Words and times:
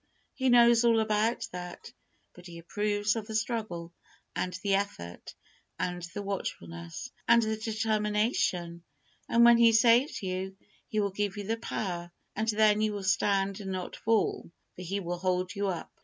He 0.33 0.49
knows 0.49 0.83
all 0.83 0.99
about 0.99 1.47
that, 1.51 1.93
but 2.33 2.47
He 2.47 2.57
approves 2.57 3.15
of 3.15 3.27
the 3.27 3.35
struggle, 3.35 3.93
and 4.35 4.51
the 4.63 4.73
effort, 4.73 5.35
and 5.77 6.01
the 6.01 6.23
watchfulness, 6.23 7.11
and 7.27 7.43
the 7.43 7.55
determination, 7.55 8.83
and 9.29 9.45
when 9.45 9.57
He 9.59 9.71
saves 9.71 10.23
you, 10.23 10.57
He 10.87 10.99
will 10.99 11.11
give 11.11 11.37
you 11.37 11.43
the 11.43 11.57
power, 11.57 12.11
and 12.35 12.47
then 12.47 12.81
you 12.81 12.93
will 12.93 13.03
stand 13.03 13.59
and 13.59 13.71
not 13.73 13.95
fall, 13.95 14.49
for 14.75 14.81
He 14.81 14.99
will 14.99 15.19
hold 15.19 15.53
you 15.53 15.67
up. 15.67 15.93